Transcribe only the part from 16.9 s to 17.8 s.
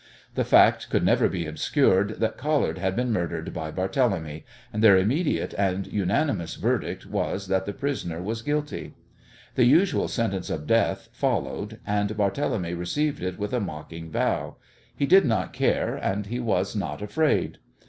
afraid.